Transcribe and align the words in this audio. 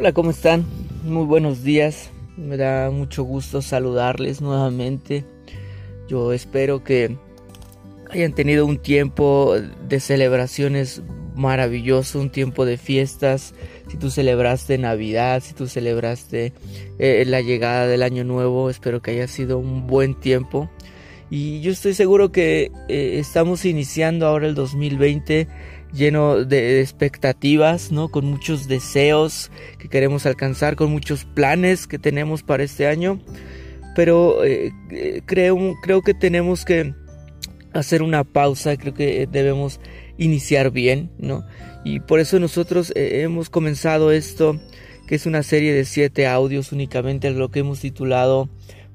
Hola, 0.00 0.12
¿cómo 0.12 0.30
están? 0.30 0.64
Muy 1.02 1.26
buenos 1.26 1.64
días. 1.64 2.10
Me 2.36 2.56
da 2.56 2.88
mucho 2.92 3.24
gusto 3.24 3.62
saludarles 3.62 4.40
nuevamente. 4.40 5.24
Yo 6.06 6.32
espero 6.32 6.84
que 6.84 7.16
hayan 8.08 8.32
tenido 8.32 8.64
un 8.64 8.78
tiempo 8.78 9.56
de 9.88 9.98
celebraciones 9.98 11.02
maravilloso, 11.34 12.20
un 12.20 12.30
tiempo 12.30 12.64
de 12.64 12.76
fiestas. 12.76 13.54
Si 13.88 13.96
tú 13.96 14.08
celebraste 14.08 14.78
Navidad, 14.78 15.42
si 15.42 15.52
tú 15.52 15.66
celebraste 15.66 16.52
eh, 17.00 17.24
la 17.26 17.40
llegada 17.40 17.88
del 17.88 18.04
año 18.04 18.22
nuevo, 18.22 18.70
espero 18.70 19.02
que 19.02 19.10
haya 19.10 19.26
sido 19.26 19.58
un 19.58 19.88
buen 19.88 20.14
tiempo. 20.14 20.70
Y 21.30 21.60
yo 21.60 21.72
estoy 21.72 21.94
seguro 21.94 22.32
que 22.32 22.70
eh, 22.88 23.18
estamos 23.18 23.64
iniciando 23.64 24.26
ahora 24.26 24.46
el 24.46 24.54
2020 24.54 25.46
lleno 25.92 26.44
de 26.44 26.80
expectativas, 26.80 27.92
¿no? 27.92 28.08
Con 28.08 28.26
muchos 28.26 28.66
deseos 28.66 29.50
que 29.78 29.88
queremos 29.88 30.24
alcanzar, 30.26 30.76
con 30.76 30.90
muchos 30.90 31.24
planes 31.24 31.86
que 31.86 31.98
tenemos 31.98 32.42
para 32.42 32.62
este 32.62 32.86
año. 32.86 33.20
Pero 33.94 34.42
eh, 34.44 34.72
eh, 34.90 35.22
creo, 35.26 35.74
creo 35.82 36.02
que 36.02 36.14
tenemos 36.14 36.64
que 36.64 36.94
hacer 37.74 38.02
una 38.02 38.24
pausa, 38.24 38.76
creo 38.76 38.94
que 38.94 39.26
debemos 39.30 39.80
iniciar 40.16 40.70
bien, 40.70 41.10
¿no? 41.18 41.44
Y 41.84 42.00
por 42.00 42.20
eso 42.20 42.40
nosotros 42.40 42.92
hemos 42.94 43.50
comenzado 43.50 44.12
esto, 44.12 44.58
que 45.06 45.14
es 45.14 45.26
una 45.26 45.42
serie 45.42 45.72
de 45.72 45.84
siete 45.84 46.26
audios 46.26 46.72
únicamente, 46.72 47.30
lo 47.30 47.50
que 47.50 47.60
hemos 47.60 47.80
titulado 47.80 48.48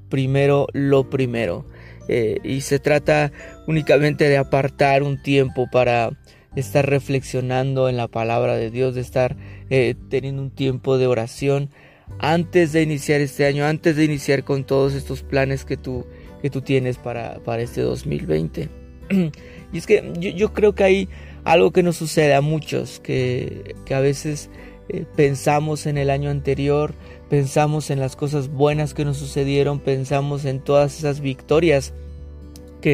Primero 0.08 0.66
lo 0.72 1.10
Primero. 1.10 1.64
Y 2.08 2.60
se 2.60 2.78
trata 2.78 3.32
únicamente 3.66 4.28
de 4.28 4.36
apartar 4.36 5.02
un 5.02 5.22
tiempo 5.22 5.68
para 5.70 6.10
estar 6.56 6.88
reflexionando 6.88 7.88
en 7.88 7.96
la 7.96 8.08
palabra 8.08 8.56
de 8.56 8.70
Dios, 8.70 8.94
de 8.94 9.00
estar 9.00 9.36
eh, 9.70 9.94
teniendo 10.08 10.42
un 10.42 10.50
tiempo 10.50 10.98
de 10.98 11.06
oración 11.06 11.70
antes 12.18 12.72
de 12.72 12.82
iniciar 12.82 13.20
este 13.20 13.46
año, 13.46 13.64
antes 13.64 13.96
de 13.96 14.04
iniciar 14.04 14.44
con 14.44 14.64
todos 14.64 14.94
estos 14.94 15.22
planes 15.22 15.64
que 15.64 15.76
tú, 15.76 16.06
que 16.42 16.50
tú 16.50 16.60
tienes 16.60 16.98
para, 16.98 17.40
para 17.40 17.62
este 17.62 17.80
2020. 17.80 18.68
y 19.72 19.78
es 19.78 19.86
que 19.86 20.12
yo, 20.18 20.52
creo 20.52 20.74
que 20.74 20.84
hay 20.84 21.08
algo 21.44 21.72
que 21.72 21.82
nos 21.82 21.96
sucede 21.96 22.34
a 22.34 22.40
muchos, 22.40 23.00
que, 23.00 23.74
a 23.92 24.00
veces 24.00 24.50
eh, 24.88 25.04
pensamos 25.16 25.86
en 25.86 25.98
el 25.98 26.10
año 26.10 26.30
anterior, 26.30 26.94
pensamos 27.28 27.90
en 27.90 28.00
las 28.00 28.16
cosas 28.16 28.48
buenas 28.48 28.94
que 28.94 29.04
nos 29.04 29.16
sucedieron, 29.16 29.80
pensamos 29.80 30.44
en 30.44 30.60
todas 30.60 30.98
esas 30.98 31.20
victorias 31.20 31.94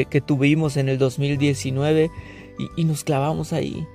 que, 0.08 0.20
tuvimos 0.20 0.76
en 0.76 0.88
el 0.88 0.98
2019 0.98 2.10
y, 2.76 2.84
nos 2.84 3.02
clavamos 3.02 3.52
ahí. 3.52 3.86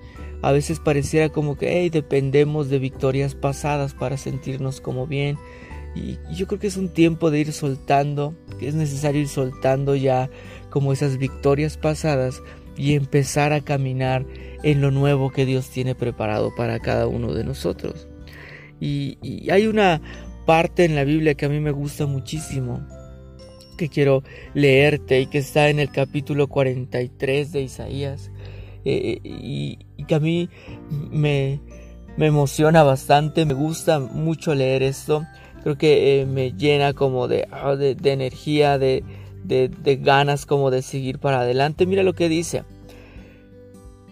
A 0.42 0.52
veces 0.52 0.80
pareciera 0.80 1.30
como 1.30 1.58
que 1.58 1.90
dependemos 1.90 2.70
de 2.70 2.80
victorias 2.80 3.34
pasadas 3.34 3.94
para 3.94 4.18
sentirnos 4.18 4.82
como 4.82 5.08
bien. 5.08 5.38
Y 5.96 6.18
yo 6.36 6.48
creo 6.48 6.60
que 6.60 6.68
es 6.68 6.76
un 6.76 6.90
tiempo 6.90 7.32
de 7.32 7.40
ir 7.40 7.54
soltando, 7.54 8.36
que 8.60 8.68
es 8.68 8.76
necesario 8.76 9.22
ir 9.22 9.30
soltando 9.30 9.96
ya 9.96 10.30
como 10.70 10.92
esas 10.92 11.18
victorias 11.18 11.78
pasadas 11.78 12.44
y 12.76 12.96
empezar 12.96 13.54
a 13.54 13.62
caminar 13.62 14.26
en 14.64 14.82
lo 14.82 14.92
nuevo 14.92 15.32
que 15.32 15.46
Dios 15.46 15.70
tiene 15.70 15.96
preparado 15.96 16.54
para 16.54 16.80
cada 16.80 17.08
uno 17.08 17.34
de 17.34 17.46
nosotros. 17.46 18.10
Y, 18.82 19.18
y, 19.22 19.50
hay 19.52 19.68
una 19.68 20.02
parte 20.46 20.84
en 20.84 20.96
la 20.96 21.06
Biblia 21.06 21.36
que 21.36 21.46
a 21.46 21.50
mí 21.50 21.62
me 21.62 21.72
gusta 21.72 22.06
muchísimo, 22.06 22.86
que 23.76 23.90
quiero 23.90 24.23
leerte 24.54 25.22
y 25.22 25.28
que 25.28 25.40
está 25.40 25.70
en 25.70 25.80
el 25.80 25.92
capítulo 25.92 26.48
43 26.48 27.52
de 27.52 27.62
Isaías. 27.62 28.32
Eh, 28.86 29.20
y, 29.23 29.78
que 30.08 30.16
a 30.16 30.20
mí 30.20 30.50
me, 31.12 31.59
emociona 32.17 32.84
bastante, 32.84 33.45
me 33.45 33.56
gusta 33.56 34.00
mucho 34.00 34.54
leer 34.54 34.84
esto, 34.84 35.26
creo 35.64 35.78
que 35.78 36.22
eh, 36.22 36.26
me 36.28 36.52
llena 36.52 36.94
como 36.94 37.27
de, 37.27 37.48
ah, 37.52 37.76
de, 37.76 37.98
energía, 38.04 38.77
de, 38.77 39.04
de, 39.44 39.95
ganas 39.95 40.45
como 40.45 40.70
de 40.70 40.83
seguir 40.83 41.17
para 41.17 41.42
adelante. 41.42 41.88
Mira 41.88 42.04
lo 42.04 42.14
que 42.14 42.30
dice. 42.30 42.64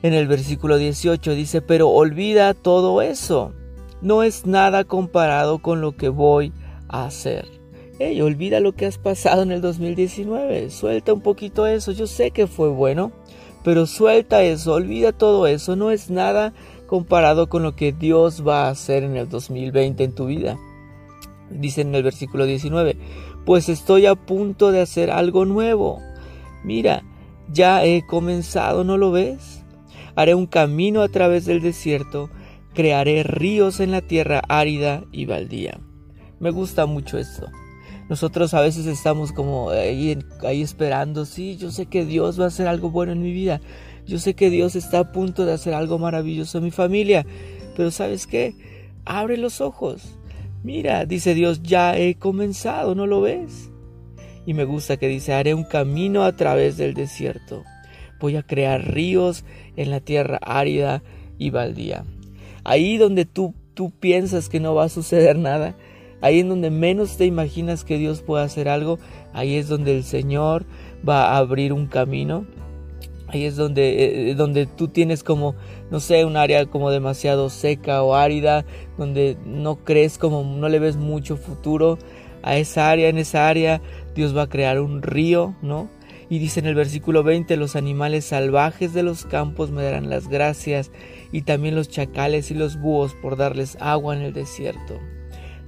En 0.01 0.13
el 0.13 0.27
versículo 0.27 0.77
18 0.77 1.35
dice, 1.35 1.61
pero 1.61 1.89
olvida 1.89 2.53
todo 2.55 3.01
eso. 3.01 3.53
No 4.01 4.23
es 4.23 4.45
nada 4.45 4.83
comparado 4.83 5.59
con 5.59 5.79
lo 5.79 5.95
que 5.95 6.09
voy 6.09 6.51
a 6.89 7.05
hacer. 7.05 7.62
Hey, 8.05 8.19
olvida 8.19 8.59
lo 8.59 8.75
que 8.75 8.85
has 8.85 8.97
pasado 8.97 9.43
en 9.43 9.53
el 9.53 9.61
2019. 9.61 10.71
Suelta 10.71 11.13
un 11.13 11.21
poquito 11.21 11.67
eso. 11.67 11.93
Yo 11.93 12.05
sé 12.05 12.31
que 12.31 12.47
fue 12.47 12.67
bueno. 12.67 13.13
Pero 13.63 13.85
suelta 13.85 14.43
eso, 14.43 14.73
olvida 14.73 15.13
todo 15.13 15.47
eso, 15.47 15.77
no 15.77 15.89
es 15.89 16.09
nada 16.09 16.53
comparado 16.85 17.47
con 17.47 17.63
lo 17.63 17.77
que 17.77 17.93
Dios 17.93 18.45
va 18.45 18.65
a 18.65 18.71
hacer 18.71 19.03
en 19.03 19.15
el 19.15 19.29
2020 19.29 20.03
en 20.03 20.13
tu 20.13 20.25
vida. 20.25 20.59
Dice 21.49 21.79
en 21.79 21.95
el 21.95 22.03
versículo 22.03 22.45
19, 22.45 22.97
pues 23.45 23.69
estoy 23.69 24.05
a 24.05 24.15
punto 24.15 24.73
de 24.73 24.81
hacer 24.81 25.09
algo 25.09 25.45
nuevo. 25.45 26.01
Mira, 26.65 27.05
ya 27.47 27.85
he 27.85 28.05
comenzado, 28.05 28.83
¿no 28.83 28.97
lo 28.97 29.11
ves? 29.11 29.63
Haré 30.15 30.35
un 30.35 30.45
camino 30.45 31.03
a 31.03 31.07
través 31.07 31.45
del 31.45 31.61
desierto, 31.61 32.29
crearé 32.73 33.23
ríos 33.23 33.79
en 33.79 33.91
la 33.91 34.01
tierra 34.01 34.41
árida 34.49 35.05
y 35.13 35.25
baldía. 35.25 35.79
Me 36.41 36.51
gusta 36.51 36.85
mucho 36.85 37.17
esto. 37.17 37.47
Nosotros 38.09 38.53
a 38.53 38.61
veces 38.61 38.85
estamos 38.85 39.31
como 39.31 39.69
ahí, 39.69 40.17
ahí 40.41 40.61
esperando, 40.61 41.25
sí, 41.25 41.57
yo 41.57 41.71
sé 41.71 41.85
que 41.85 42.05
Dios 42.05 42.39
va 42.39 42.45
a 42.45 42.47
hacer 42.47 42.67
algo 42.67 42.89
bueno 42.89 43.13
en 43.13 43.21
mi 43.21 43.31
vida, 43.31 43.61
yo 44.05 44.19
sé 44.19 44.33
que 44.33 44.49
Dios 44.49 44.75
está 44.75 44.99
a 44.99 45.11
punto 45.11 45.45
de 45.45 45.53
hacer 45.53 45.73
algo 45.73 45.97
maravilloso 45.97 46.57
en 46.57 46.65
mi 46.65 46.71
familia, 46.71 47.25
pero 47.75 47.91
¿sabes 47.91 48.27
qué? 48.27 48.55
Abre 49.05 49.37
los 49.37 49.61
ojos. 49.61 50.17
Mira, 50.63 51.05
dice 51.05 51.33
Dios, 51.33 51.61
ya 51.63 51.97
he 51.97 52.15
comenzado, 52.15 52.95
¿no 52.95 53.07
lo 53.07 53.21
ves? 53.21 53.69
Y 54.45 54.53
me 54.53 54.65
gusta 54.65 54.97
que 54.97 55.07
dice, 55.07 55.33
haré 55.33 55.53
un 55.53 55.63
camino 55.63 56.23
a 56.23 56.33
través 56.33 56.77
del 56.77 56.93
desierto. 56.93 57.63
Voy 58.19 58.35
a 58.35 58.43
crear 58.43 58.93
ríos 58.93 59.45
en 59.75 59.89
la 59.89 59.99
tierra 59.99 60.39
árida 60.41 61.03
y 61.37 61.49
baldía. 61.49 62.05
Ahí 62.63 62.97
donde 62.97 63.25
tú, 63.25 63.53
tú 63.73 63.91
piensas 63.91 64.49
que 64.49 64.59
no 64.59 64.75
va 64.75 64.85
a 64.85 64.89
suceder 64.89 65.37
nada, 65.37 65.75
Ahí 66.23 66.39
en 66.39 66.47
donde 66.47 66.69
menos 66.69 67.17
te 67.17 67.25
imaginas 67.25 67.83
que 67.83 67.97
Dios 67.97 68.21
pueda 68.21 68.45
hacer 68.45 68.69
algo, 68.69 68.97
ahí 69.33 69.57
es 69.57 69.67
donde 69.67 69.93
el 69.93 70.05
Señor 70.05 70.65
va 71.07 71.33
a 71.33 71.37
abrir 71.37 71.73
un 71.73 71.87
camino. 71.87 72.45
Ahí 73.27 73.43
es 73.43 73.57
donde, 73.57 74.29
eh, 74.29 74.35
donde 74.35 74.65
tú 74.65 74.87
tienes 74.87 75.21
como, 75.21 75.53
no 75.91 75.99
sé, 75.99 76.23
un 76.23 76.37
área 76.37 76.65
como 76.65 76.91
demasiado 76.91 77.49
seca 77.49 78.03
o 78.03 78.15
árida, 78.15 78.63
donde 78.97 79.35
no 79.45 79.83
crees 79.83 80.17
como, 80.17 80.45
no 80.45 80.69
le 80.69 80.79
ves 80.79 80.95
mucho 80.95 81.35
futuro 81.35 81.99
a 82.41 82.55
esa 82.55 82.89
área, 82.89 83.09
en 83.09 83.17
esa 83.17 83.49
área 83.49 83.81
Dios 84.15 84.35
va 84.35 84.43
a 84.43 84.49
crear 84.49 84.79
un 84.79 85.01
río, 85.01 85.55
¿no? 85.61 85.89
Y 86.29 86.39
dice 86.39 86.61
en 86.61 86.67
el 86.67 86.75
versículo 86.75 87.23
20, 87.23 87.57
los 87.57 87.75
animales 87.75 88.23
salvajes 88.23 88.93
de 88.93 89.03
los 89.03 89.25
campos 89.25 89.71
me 89.71 89.83
darán 89.83 90.09
las 90.09 90.29
gracias, 90.29 90.89
y 91.33 91.41
también 91.41 91.75
los 91.75 91.89
chacales 91.89 92.49
y 92.49 92.53
los 92.53 92.79
búhos 92.79 93.13
por 93.21 93.35
darles 93.35 93.75
agua 93.81 94.15
en 94.15 94.21
el 94.21 94.31
desierto. 94.31 95.01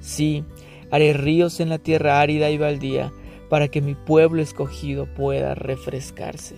Sí, 0.06 0.44
haré 0.92 1.14
ríos 1.14 1.60
en 1.60 1.70
la 1.70 1.80
tierra 1.80 2.22
árida 2.22 2.52
y 2.52 2.60
baldía 2.60 3.12
para 3.50 3.70
que 3.70 3.82
mi 3.82 3.96
pueblo 3.96 4.40
escogido 4.40 5.08
pueda 5.12 5.56
refrescarse. 5.56 6.58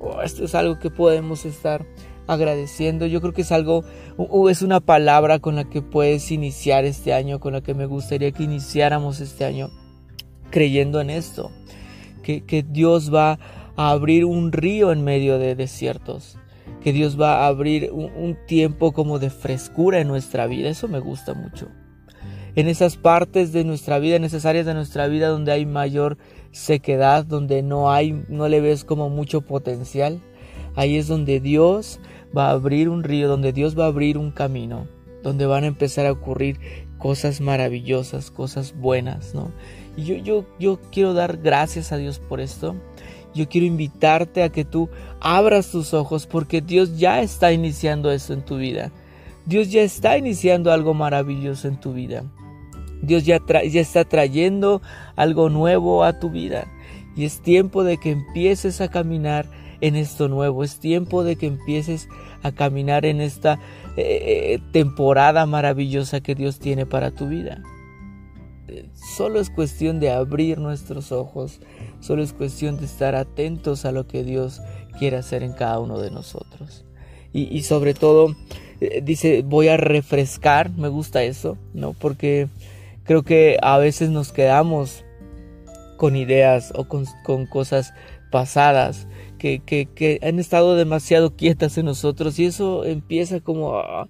Oh, 0.00 0.20
esto 0.20 0.44
es 0.44 0.54
algo 0.56 0.80
que 0.80 0.90
podemos 0.90 1.44
estar 1.44 1.86
agradeciendo. 2.26 3.06
Yo 3.06 3.20
creo 3.20 3.32
que 3.32 3.42
es 3.42 3.52
algo, 3.52 3.84
es 4.50 4.62
una 4.62 4.80
palabra 4.80 5.38
con 5.38 5.54
la 5.54 5.70
que 5.70 5.80
puedes 5.80 6.32
iniciar 6.32 6.84
este 6.84 7.14
año, 7.14 7.38
con 7.38 7.52
la 7.52 7.60
que 7.60 7.72
me 7.72 7.86
gustaría 7.86 8.32
que 8.32 8.42
iniciáramos 8.42 9.20
este 9.20 9.44
año 9.44 9.70
creyendo 10.50 11.00
en 11.00 11.10
esto. 11.10 11.52
Que, 12.24 12.44
que 12.44 12.64
Dios 12.64 13.14
va 13.14 13.38
a 13.76 13.90
abrir 13.90 14.24
un 14.24 14.50
río 14.50 14.90
en 14.90 15.04
medio 15.04 15.38
de 15.38 15.54
desiertos. 15.54 16.36
Que 16.82 16.92
Dios 16.92 17.18
va 17.18 17.44
a 17.44 17.46
abrir 17.46 17.92
un 17.92 18.36
tiempo 18.48 18.90
como 18.90 19.20
de 19.20 19.30
frescura 19.30 20.00
en 20.00 20.08
nuestra 20.08 20.48
vida. 20.48 20.68
Eso 20.68 20.88
me 20.88 20.98
gusta 20.98 21.32
mucho 21.32 21.68
en 22.56 22.68
esas 22.68 22.96
partes 22.96 23.52
de 23.52 23.64
nuestra 23.64 23.98
vida, 23.98 24.16
en 24.16 24.24
esas 24.24 24.46
áreas 24.46 24.66
de 24.66 24.74
nuestra 24.74 25.06
vida 25.06 25.28
donde 25.28 25.52
hay 25.52 25.66
mayor 25.66 26.16
sequedad, 26.52 27.24
donde 27.24 27.62
no 27.62 27.92
hay, 27.92 28.24
no 28.28 28.48
le 28.48 28.60
ves 28.60 28.84
como 28.84 29.10
mucho 29.10 29.42
potencial. 29.42 30.20
Ahí 30.74 30.96
es 30.96 31.06
donde 31.06 31.38
Dios 31.38 32.00
va 32.36 32.48
a 32.48 32.52
abrir 32.52 32.88
un 32.88 33.04
río, 33.04 33.28
donde 33.28 33.52
Dios 33.52 33.78
va 33.78 33.84
a 33.84 33.88
abrir 33.88 34.16
un 34.16 34.30
camino, 34.30 34.88
donde 35.22 35.44
van 35.44 35.64
a 35.64 35.68
empezar 35.68 36.06
a 36.06 36.12
ocurrir 36.12 36.58
cosas 36.98 37.42
maravillosas, 37.42 38.30
cosas 38.30 38.74
buenas, 38.74 39.34
¿no? 39.34 39.50
Y 39.96 40.04
yo, 40.04 40.16
yo, 40.16 40.46
yo 40.58 40.80
quiero 40.90 41.12
dar 41.12 41.36
gracias 41.36 41.92
a 41.92 41.98
Dios 41.98 42.18
por 42.18 42.40
esto. 42.40 42.74
Yo 43.34 43.50
quiero 43.50 43.66
invitarte 43.66 44.42
a 44.42 44.48
que 44.48 44.64
tú 44.64 44.88
abras 45.20 45.70
tus 45.70 45.92
ojos 45.92 46.26
porque 46.26 46.62
Dios 46.62 46.96
ya 46.96 47.20
está 47.20 47.52
iniciando 47.52 48.10
esto 48.10 48.32
en 48.32 48.42
tu 48.42 48.56
vida. 48.56 48.92
Dios 49.44 49.70
ya 49.70 49.82
está 49.82 50.16
iniciando 50.16 50.72
algo 50.72 50.94
maravilloso 50.94 51.68
en 51.68 51.78
tu 51.78 51.92
vida. 51.92 52.24
Dios 53.02 53.24
ya, 53.24 53.40
está 53.62 54.04
trayendo 54.04 54.82
algo 55.16 55.48
nuevo 55.48 56.04
a 56.04 56.18
tu 56.18 56.30
vida. 56.30 56.66
Y 57.16 57.24
es 57.24 57.40
tiempo 57.40 57.84
de 57.84 57.98
que 57.98 58.10
empieces 58.10 58.80
a 58.80 58.88
caminar 58.88 59.46
en 59.80 59.96
esto 59.96 60.28
nuevo. 60.28 60.64
Es 60.64 60.78
tiempo 60.78 61.24
de 61.24 61.36
que 61.36 61.46
empieces 61.46 62.08
a 62.42 62.52
caminar 62.52 63.06
en 63.06 63.20
esta 63.20 63.58
eh, 63.96 64.58
temporada 64.72 65.46
maravillosa 65.46 66.20
que 66.20 66.34
Dios 66.34 66.58
tiene 66.58 66.84
para 66.86 67.10
tu 67.10 67.28
vida. 67.28 67.62
Solo 68.94 69.38
es 69.40 69.48
cuestión 69.48 70.00
de 70.00 70.10
abrir 70.10 70.58
nuestros 70.58 71.12
ojos, 71.12 71.60
solo 72.00 72.22
es 72.22 72.32
cuestión 72.32 72.78
de 72.78 72.86
estar 72.86 73.14
atentos 73.14 73.84
a 73.84 73.92
lo 73.92 74.08
que 74.08 74.24
Dios 74.24 74.60
quiere 74.98 75.16
hacer 75.16 75.42
en 75.42 75.52
cada 75.52 75.78
uno 75.78 76.00
de 76.00 76.10
nosotros. 76.10 76.84
Y, 77.32 77.64
sobre 77.64 77.92
todo, 77.92 78.34
eh, 78.80 79.02
dice, 79.04 79.42
voy 79.42 79.68
a 79.68 79.76
refrescar, 79.76 80.70
me 80.70 80.88
gusta 80.88 81.22
eso, 81.22 81.58
¿no? 81.74 81.92
Porque 81.92 82.48
creo 83.06 83.22
que 83.22 83.56
a 83.62 83.78
veces 83.78 84.10
nos 84.10 84.32
quedamos 84.32 85.04
con 85.96 86.16
ideas 86.16 86.72
o 86.76 86.86
con, 86.86 87.06
cosas 87.46 87.94
pasadas 88.30 89.06
que, 89.38 89.60
que, 89.60 90.18
han 90.22 90.38
estado 90.38 90.76
demasiado 90.76 91.36
quietas 91.36 91.78
en 91.78 91.86
nosotros 91.86 92.38
y 92.38 92.46
eso 92.46 92.84
empieza 92.84 93.40
como 93.40 93.76
a, 93.78 94.08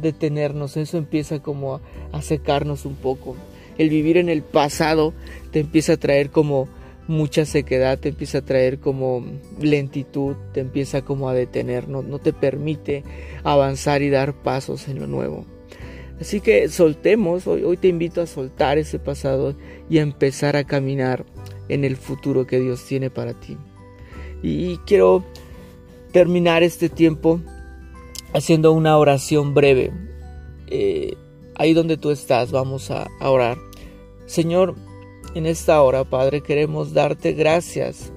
detenernos, 0.00 0.76
eso 0.76 0.98
empieza 0.98 1.40
como 1.40 1.80
a, 2.12 2.22
secarnos 2.22 2.84
un 2.84 2.96
poco. 2.96 3.36
El 3.78 3.90
vivir 3.90 4.16
en 4.16 4.28
el 4.28 4.42
pasado 4.42 5.12
te 5.50 5.60
empieza 5.60 5.94
a 5.94 5.96
traer 5.98 6.30
como 6.30 6.68
mucha 7.08 7.44
sequedad, 7.44 7.98
te 7.98 8.08
empieza 8.08 8.38
a 8.38 8.44
traer 8.44 8.80
como 8.80 9.24
lentitud, 9.60 10.34
te 10.52 10.60
empieza 10.60 11.02
como 11.02 11.28
a 11.28 11.34
detener, 11.34 11.88
no, 11.88 12.02
no 12.02 12.18
te 12.18 12.32
permite 12.32 13.04
avanzar 13.44 14.02
y 14.02 14.10
dar 14.10 14.34
pasos 14.34 14.88
en 14.88 14.98
lo 14.98 15.06
nuevo. 15.06 15.44
Así 16.20 16.40
que 16.40 16.68
soltemos, 16.68 17.46
hoy, 17.46 17.62
hoy 17.64 17.76
te 17.76 17.88
invito 17.88 18.22
a 18.22 18.26
soltar 18.26 18.78
ese 18.78 18.98
pasado 18.98 19.54
y 19.90 19.98
a 19.98 20.02
empezar 20.02 20.56
a 20.56 20.64
caminar 20.64 21.24
en 21.68 21.84
el 21.84 21.96
futuro 21.96 22.46
que 22.46 22.60
Dios 22.60 22.84
tiene 22.84 23.10
para 23.10 23.34
ti. 23.34 23.56
Y 24.42 24.78
quiero 24.78 25.24
terminar 26.12 26.62
este 26.62 26.88
tiempo 26.88 27.40
haciendo 28.32 28.72
una 28.72 28.96
oración 28.96 29.54
breve. 29.54 29.92
Eh, 30.68 31.16
ahí 31.54 31.74
donde 31.74 31.96
tú 31.96 32.10
estás, 32.10 32.52
vamos 32.52 32.90
a, 32.90 33.06
orar. 33.20 33.58
Señor, 34.26 34.74
en 35.34 35.46
esta 35.46 35.80
hora, 35.82 36.04
Padre, 36.04 36.42
queremos 36.42 36.92
darte 36.92 37.32
gracias, 37.32 38.12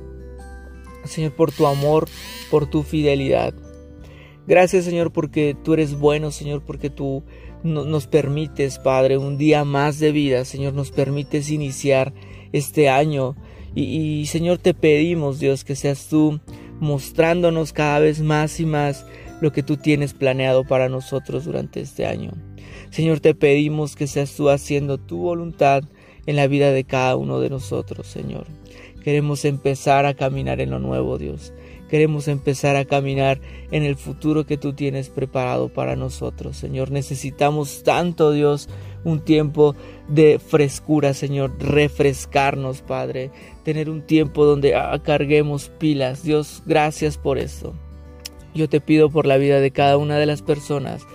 Señor, 1.05 1.33
por 1.33 1.51
tu 1.51 1.67
amor, 1.67 2.07
por 2.49 2.69
tu 2.69 2.83
fidelidad. 2.83 3.53
Gracias, 4.47 4.85
Señor, 4.85 5.11
porque 5.11 5.55
tú 5.63 5.73
eres 5.73 5.97
bueno, 5.97 6.31
Señor, 6.31 6.63
porque 6.65 6.89
tú 6.89 7.23
nos 7.63 8.07
permites, 8.07 8.79
Padre, 8.79 9.17
un 9.17 9.37
día 9.37 9.63
más 9.65 9.99
de 9.99 10.11
vida, 10.11 10.45
Señor, 10.45 10.73
nos 10.73 10.91
permites 10.91 11.49
iniciar 11.51 12.13
este 12.51 12.89
año. 12.89 13.35
y 13.75 14.25
Señor, 14.25 14.57
te 14.57 14.73
pedimos, 14.73 15.39
Dios, 15.39 15.63
que 15.63 15.75
seas 15.75 16.07
tú 16.07 16.39
mostrándonos 16.79 17.73
cada 17.73 17.99
vez 17.99 18.21
más 18.21 18.59
y 18.59 18.65
más 18.65 19.05
lo 19.41 19.51
que 19.51 19.63
tú 19.63 19.77
tienes 19.77 20.13
planeado 20.13 20.65
para 20.65 20.89
nosotros 20.89 21.45
durante 21.45 21.81
este 21.81 22.05
año. 22.05 22.31
Señor, 22.89 23.19
te 23.19 23.35
pedimos 23.35 23.95
que 23.95 24.07
seas 24.07 24.35
tú 24.35 24.49
haciendo 24.49 24.97
tu 24.97 25.17
voluntad 25.17 25.83
en 26.25 26.35
la 26.35 26.47
vida 26.47 26.71
de 26.71 26.83
cada 26.83 27.15
uno 27.15 27.39
de 27.39 27.49
nosotros, 27.49 28.07
Señor. 28.07 28.47
Queremos 29.03 29.45
empezar 29.45 30.05
a 30.05 30.13
caminar 30.13 30.59
en 30.59 30.71
lo 30.71 30.79
nuevo, 30.79 31.17
Dios. 31.17 31.53
Queremos 31.89 32.27
empezar 32.27 32.75
a 32.75 32.85
caminar 32.85 33.39
en 33.71 33.83
el 33.83 33.95
futuro 33.95 34.45
que 34.45 34.57
tú 34.57 34.73
tienes 34.73 35.09
preparado 35.09 35.69
para 35.69 35.95
nosotros, 35.95 36.55
Señor. 36.57 36.91
Necesitamos 36.91 37.83
tanto, 37.83 38.31
Dios, 38.31 38.69
un 39.03 39.21
tiempo 39.21 39.75
de 40.07 40.39
frescura, 40.39 41.13
Señor, 41.13 41.51
refrescarnos, 41.59 42.81
Padre, 42.81 43.31
tener 43.63 43.89
un 43.89 44.01
tiempo 44.01 44.45
donde 44.45 44.75
carguemos 45.03 45.69
pilas. 45.79 46.23
Dios, 46.23 46.63
gracias 46.65 47.17
por 47.17 47.37
esto. 47.37 47.73
Yo 48.53 48.69
te 48.69 48.81
pido 48.81 49.09
por 49.09 49.25
la 49.25 49.37
vida 49.37 49.59
de 49.59 49.71
cada 49.71 49.97
una 49.97 50.17
de 50.17 50.25
las 50.25 50.41
personas 50.41 51.05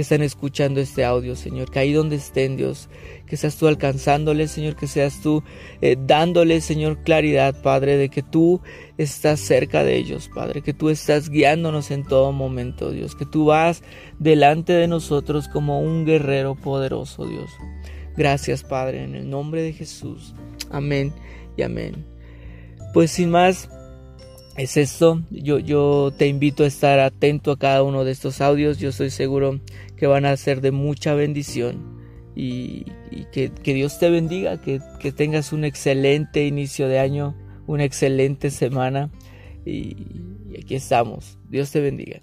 que 0.00 0.02
están 0.02 0.22
escuchando 0.22 0.80
este 0.80 1.04
audio, 1.04 1.36
Señor, 1.36 1.70
que 1.70 1.78
ahí 1.78 1.92
donde 1.92 2.16
estén, 2.16 2.56
Dios, 2.56 2.88
que 3.26 3.36
seas 3.36 3.56
tú 3.56 3.66
alcanzándoles, 3.66 4.50
Señor, 4.50 4.74
que 4.74 4.86
seas 4.86 5.20
tú 5.20 5.42
eh, 5.82 5.94
dándoles, 6.06 6.64
Señor, 6.64 7.02
claridad, 7.02 7.60
Padre, 7.60 7.98
de 7.98 8.08
que 8.08 8.22
tú 8.22 8.62
estás 8.96 9.40
cerca 9.40 9.84
de 9.84 9.96
ellos, 9.96 10.30
Padre, 10.34 10.62
que 10.62 10.72
tú 10.72 10.88
estás 10.88 11.28
guiándonos 11.28 11.90
en 11.90 12.04
todo 12.04 12.32
momento, 12.32 12.92
Dios, 12.92 13.14
que 13.14 13.26
tú 13.26 13.44
vas 13.44 13.82
delante 14.18 14.72
de 14.72 14.88
nosotros 14.88 15.48
como 15.48 15.82
un 15.82 16.06
guerrero 16.06 16.54
poderoso, 16.54 17.26
Dios. 17.26 17.50
Gracias, 18.16 18.64
Padre, 18.64 19.04
en 19.04 19.14
el 19.14 19.28
nombre 19.28 19.60
de 19.60 19.74
Jesús. 19.74 20.34
Amén 20.70 21.12
y 21.58 21.62
amén. 21.62 22.06
Pues 22.94 23.10
sin 23.10 23.28
más, 23.28 23.68
es 24.62 24.76
esto. 24.76 25.22
Yo, 25.30 25.58
yo 25.58 26.12
te 26.16 26.26
invito 26.26 26.64
a 26.64 26.66
estar 26.66 26.98
atento 27.00 27.52
a 27.52 27.58
cada 27.58 27.82
uno 27.82 28.04
de 28.04 28.12
estos 28.12 28.40
audios. 28.40 28.78
Yo 28.78 28.90
estoy 28.90 29.10
seguro 29.10 29.60
que 29.96 30.06
van 30.06 30.26
a 30.26 30.36
ser 30.36 30.60
de 30.60 30.70
mucha 30.70 31.14
bendición. 31.14 31.98
Y, 32.36 32.84
que, 33.32 33.50
Dios 33.64 33.98
te 33.98 34.08
bendiga, 34.08 34.60
que, 34.60 34.80
que, 35.00 35.12
tengas 35.12 35.52
un 35.52 35.64
excelente 35.64 36.46
inicio 36.46 36.88
de 36.88 36.98
año, 36.98 37.36
una 37.66 37.84
excelente 37.84 38.50
semana. 38.50 39.10
y 39.64 39.96
aquí 40.58 40.74
estamos. 40.74 41.38
Dios 41.48 41.70
te 41.70 41.80
bendiga. 41.80 42.20